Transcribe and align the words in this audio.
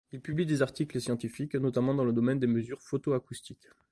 Il 0.13 0.19
publie 0.19 0.47
des 0.47 0.63
articles 0.63 0.99
scientifiques, 0.99 1.53
notamment 1.53 1.93
dans 1.93 2.03
le 2.03 2.11
domaine 2.11 2.39
des 2.39 2.47
mesures 2.47 2.81
photoacoustiques. 2.81 3.67